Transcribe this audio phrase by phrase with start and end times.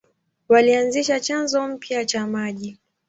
[0.49, 2.79] Walianzisha chanzo mpya cha maji.